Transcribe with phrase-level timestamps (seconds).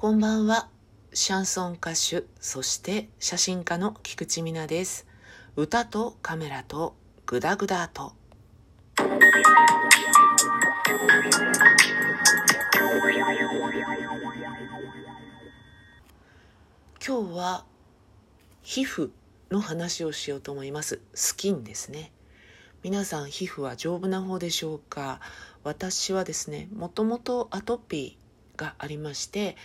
[0.00, 0.68] こんばんは。
[1.12, 5.08] シャンソン歌手、そして写真家の菊池美奈です。
[5.56, 6.94] 歌とカメラと
[7.26, 8.12] グダグダと。
[8.96, 9.08] 今
[17.04, 17.64] 日は
[18.62, 19.10] 皮膚
[19.50, 21.00] の話をしようと思います。
[21.12, 22.12] スキンですね。
[22.84, 25.18] 皆さん皮膚は丈夫な方でしょうか？
[25.64, 29.56] 私はですねもともとアトピーがありまして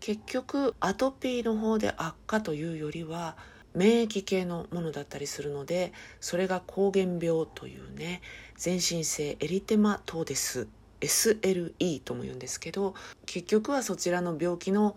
[0.00, 3.36] 結局アトピーの方で悪化というよりは
[3.74, 8.20] 免疫系のものだったりするのでそれが膠原病というね
[8.56, 10.66] 全身性エリテマトーデス
[11.00, 12.94] SLE とも言うんですけど
[13.26, 14.96] 結局はそちらの病気の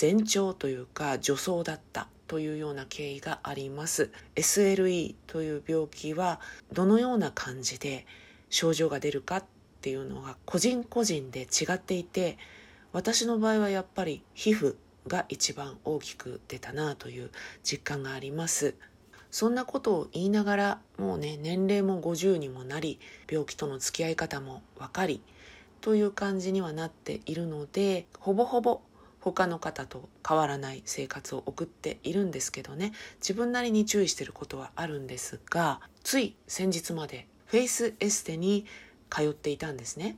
[0.00, 4.10] 前兆というか助走だったというような経緯があります。
[4.34, 6.40] SLE という病気は
[6.72, 8.06] どのような感じで
[8.50, 9.44] 症状が出るかっ
[9.82, 12.38] ていうのが個人個人で違っていて
[12.94, 14.76] 私の場合はやっぱり皮膚
[15.08, 17.30] が一番大きく出たなという
[17.64, 18.76] 実感があります。
[19.32, 25.20] そんなことを言いながらもうね年齢も50にもなり病気との付き合い方も分かり
[25.80, 28.80] という感じにはなっているのでほぼほぼ
[29.20, 32.92] 他の方と変わらない生活を送っているんですけどね。
[33.16, 38.66] 自分なりに注意してることはあるんですがつい先日までフェイスエステに
[39.10, 40.16] 通っていたんですね。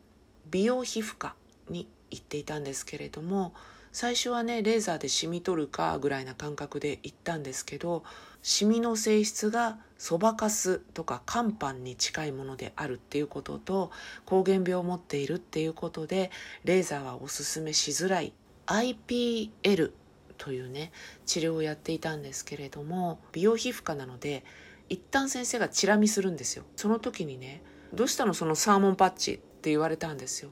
[0.51, 1.35] 美容皮膚科
[1.71, 3.55] に行っていたんですけれども
[3.93, 8.05] 最初はねレーザーでシミ取るかぐらいな感覚で行ったんですけど
[8.43, 13.91] シミの性質がそばかすとか肝斑に近いものであるっていうことと
[14.27, 16.31] 膠原病を持っているっていうことで
[16.65, 18.33] レーザーはおすすめしづらい
[18.67, 19.93] IPL
[20.37, 20.93] というね
[21.25, 24.45] 治療をやっていたんですけれども美容皮膚科なので
[24.89, 26.65] 一旦先生がチラ見するんですよ。
[26.77, 27.63] その時にね
[27.93, 30.51] 「どうしたのそのサーモンパッチ」って言われたんですよ。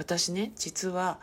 [0.00, 1.18] 私ね実は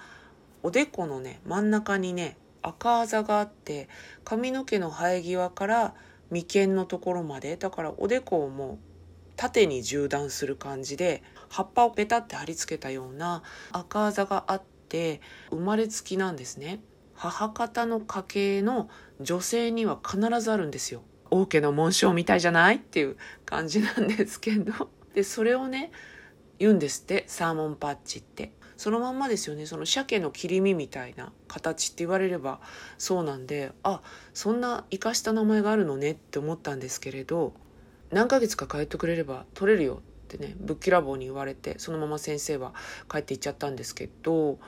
[0.62, 3.90] おでこのね真ん中にね赤あざがあって
[4.24, 5.96] 髪の毛の生え際から
[6.30, 8.78] 眉間のところまでだからおでこをもう
[9.36, 16.80] 縦に縦断する感じで葉っぱをペタって貼り付けたような赤あざがあって生まれつきなんですね。
[17.16, 21.02] 母方の家系の女性には必ずあるんですよ。
[21.32, 22.76] 王家の紋章みたいじゃない？
[22.76, 24.92] っていう感じなんですけど。
[25.16, 25.92] でそれをね
[26.60, 28.52] 言うんですってサーモンパッチって。
[28.78, 29.66] そのまんまですよね。
[29.66, 32.60] その鮭の切り身みたいな形って言われれば
[32.98, 34.02] そうなんであ
[34.34, 37.54] そんな生かした名前があるのねって思ったんですけれど
[38.12, 42.74] 何ヶ月か通ってくれれば取れるよってねぶっきらぼうに言われてそのまま先生は
[43.12, 44.60] 帰って行っちゃったんですけど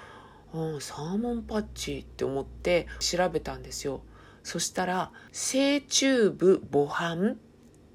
[0.53, 4.01] あサーモンパッチって思って調べたんですよ。
[4.41, 7.37] そしたら正中部母斑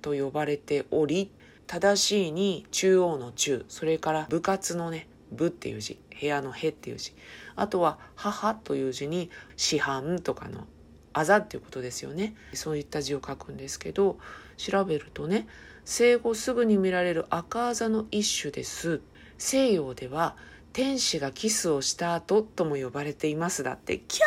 [0.03, 1.33] と呼ばれており
[1.67, 7.15] 正しいに中央の中それから部活のね部っていう字部屋のへっていう字。
[7.56, 10.67] あとは母という字に市販とかの
[11.12, 12.34] あざっていうことですよね。
[12.55, 14.19] そういった字を書くんですけど
[14.56, 15.47] 調べるとね
[15.84, 19.00] 生後すぐに見られる赤あざの一種です。
[19.39, 20.37] 西洋では
[20.73, 23.99] 天使がキスをした後とも呼ばれていますだって。
[23.99, 24.23] キャ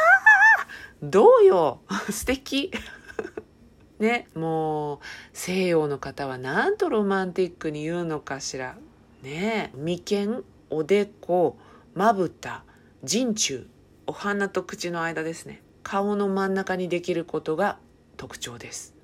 [1.06, 1.09] ー！
[1.09, 1.81] どうよ？
[2.09, 2.72] 素敵！
[4.00, 5.00] ねもう
[5.34, 8.78] 西洋の方はなんとロマンティックに言うのかしら。
[9.23, 11.57] ね眉間おでこ
[11.94, 12.63] まぶた
[13.03, 13.67] 人中
[14.05, 15.61] お鼻と口の間ですね。
[15.83, 17.78] 顔の真ん中にできることが
[18.17, 18.95] 特徴です。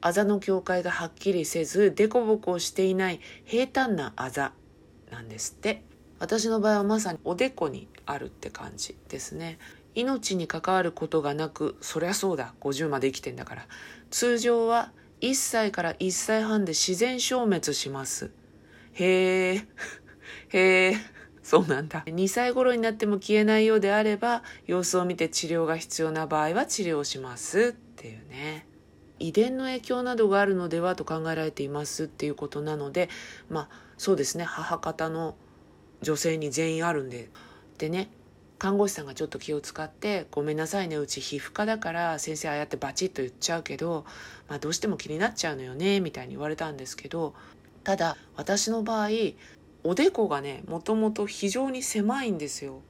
[0.00, 4.52] あざの境界がはっきりせず凸凹していない平坦なあざ
[5.10, 5.82] なんですって。
[6.18, 9.58] 私の場合はまさにおでこにあるって感じですね。
[9.94, 13.66] 命に関わることがなくそりゃそうだ50まで生きてんだから。
[14.10, 18.30] 通常は1歳から1歳半で自然消滅します。
[18.92, 19.68] へえ
[20.48, 20.96] へえ
[21.42, 22.02] そうなんだ。
[22.06, 28.66] 2歳頃になっても消えないようであれば様子を見て治療が必要な場合は治療しますっていうね。
[29.18, 33.08] 遺伝の影響などがあるのではと考えられていますっていうことなので
[33.48, 33.68] まあ
[33.98, 34.44] そうですね。
[34.44, 35.36] 母方の
[36.02, 37.30] 女性に全員あるんで
[37.78, 38.08] でね
[38.58, 44.06] 看護師さんがちょっと気を使って「ごめんなさいねうち皮膚科だから先生ああやってバチッと言っちゃうけど、
[44.48, 47.34] まあ、どうしても気になっちゃうのよね」みたいに言われたんですけど
[47.82, 49.08] ただ私の場合
[49.84, 52.80] おでこがねもともと非常に狭いんですよ。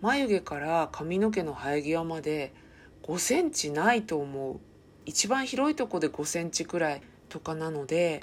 [0.00, 2.54] 眉毛から髪の毛の生え際まで
[3.02, 4.58] 5センチないと思う。
[5.04, 8.22] 一番広いとこで5センチくらいとかなので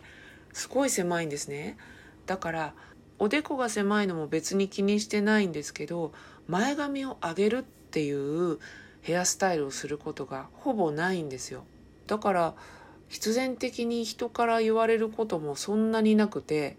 [0.53, 1.77] すごい狭いんですね。
[2.25, 2.73] だから
[3.19, 6.11] おでこが狭いのも別に気にしてないんですけど
[6.47, 8.57] 前髪を上げるっていう
[9.01, 11.65] ヘアスタイルをすることがほぼないんですよ。
[12.07, 12.55] だから
[13.09, 16.77] 必然的に人から言われることもそんなになくて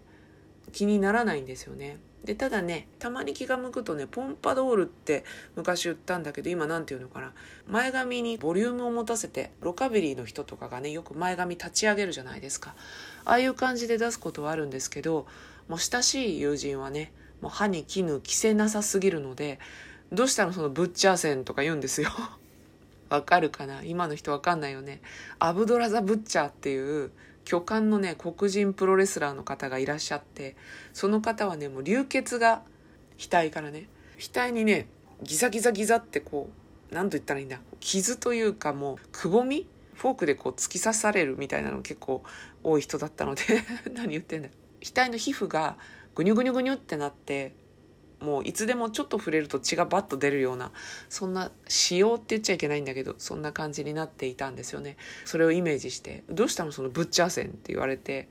[0.71, 1.97] 気にならないんですよね。
[2.23, 5.23] でただねたまに気が向くとねポンパドールって
[5.55, 7.33] 昔言ったんだけど今何て言うのかな。
[7.67, 12.75] 前髪にボリュームを持たせてロカビリーの人とかがねよく前髪立ち上げるじゃないですか。
[13.25, 15.27] ああいう感じで出すことはあるんですけど
[15.69, 19.59] もう親しい友人はねもう歯に絹着せなさすぎるので
[20.11, 22.09] どうしたのそのブッチャー線とか言うんですよ。
[23.09, 23.83] わかるかな？
[23.83, 25.01] 今の人わかんないよね。
[25.39, 27.11] アブドラザ・ブッチャーっていう
[27.49, 30.55] 巨漢のね黒人プロレスラーの方がいらっしゃって
[30.93, 32.61] その方はねもう流血が
[33.17, 33.87] 額からね
[34.19, 34.85] 額にね
[35.23, 36.51] ギザギザギザってこ
[36.91, 39.65] う何と言ったらいいんだ傷というかもうくぼみ
[39.95, 42.21] フォークでこう突き刺されるみたいなの結構
[42.63, 43.41] 多い人だったので
[43.95, 44.49] 何言ってんだ。
[44.83, 45.75] 額の皮膚が
[46.13, 47.53] ぐにゅぐにゅぐにゅってなって
[48.19, 50.71] もういつでもちょっと触れると血がバッと出るような
[51.09, 54.97] そんな仕様って言っちゃいけないんだけどそんな感じになっていたんですよね。
[55.25, 58.27] それをイメージして「どうしたのそのブッチャー線」って言われて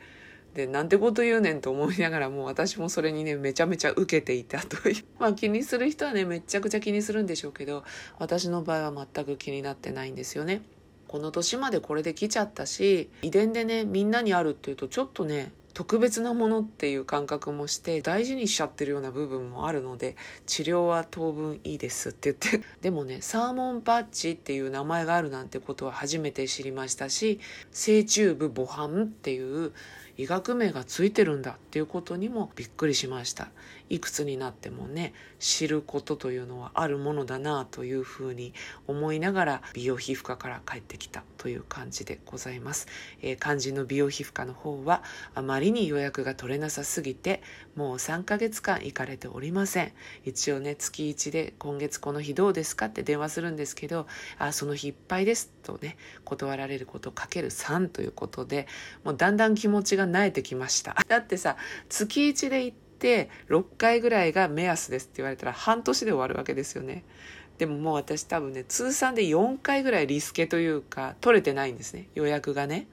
[0.55, 5.05] でなんてこと言うねんと思いながらもう私もそれにねめちゃめちゃ受けていたという。
[5.19, 7.85] まあ気にする人はねめちゃくちゃ気にするんでしょうけど
[8.19, 10.63] 私の場合は全く気になってないんですよね。
[11.07, 22.67] この年までこれで来ちゃったし遺伝でねみんなにあるっていうとちょっとね特別なものっていう感覚もして大事にしちゃってるような部分もあるので治療は当分いいですって言って。
[22.83, 27.39] でもねサーモンパッチっていう名前があるなんてことは初めて知りましたし
[27.71, 29.73] 成虫部母斑っていう
[30.17, 33.47] 医学名がついてるんだっていうことにもびっくりしました。
[33.91, 38.53] いくつになってもね知ることというのはあるものだなというふうに
[38.87, 42.87] 思いながら美容皮膚科から帰ってきたという感じでございます、
[43.23, 45.03] えー、肝心の美容皮膚科の方は
[45.35, 47.43] あまりに予約が取れなさすぎて
[47.77, 49.93] もう3ヶ月間行かれておりません。
[50.25, 54.07] 一応ね月1で今月この日どうですかって電話するんですけど
[54.39, 58.67] あその日いっぱいですとね断られることかける3ということで
[59.05, 60.97] もうだんだん気持ちが慣れてきました。
[61.09, 61.57] だってさ
[61.89, 67.05] 月1で行って6回ぐらいが目安ですって言われたら半年で終わるわけですよね。
[67.59, 72.09] でももう私多分ね通算で4回ぐらいリスケというか取れてないんですね。
[72.15, 72.87] 予約がね。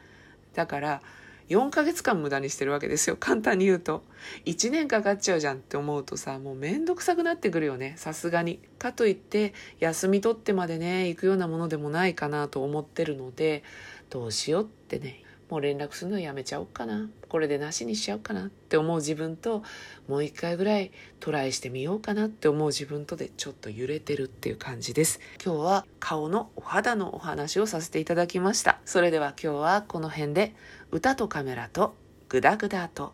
[0.56, 1.01] だから
[1.50, 3.18] 4ヶ月間無駄にしてるわけですよ。
[3.19, 4.03] 簡単に言うと。
[4.45, 7.94] 1年かかっちゃうじゃんって思うとさもう面倒くさくなってくるよね。
[7.97, 8.59] さすがに。
[8.80, 13.63] かといって休み取ってまでね行くようなものでもないかなと思ってるので
[14.09, 17.09] どうしようってねもう連絡するのやめちゃおうかな。
[17.30, 19.63] これでなしにしちゃおうかなって思う自分と
[20.07, 25.19] もう一回ぐらいトライしてみようかなって思う自分とでちょっと揺れてるっていう感じです。
[25.44, 28.80] 今日は顔のお肌のお話をさせていただきました。
[28.86, 30.56] それでは今日はこの辺で。
[30.92, 31.95] 歌とカメラと
[32.30, 33.13] グダグダと。